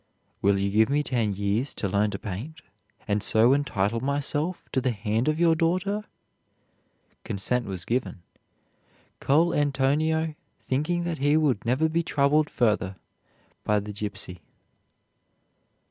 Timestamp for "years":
1.35-1.75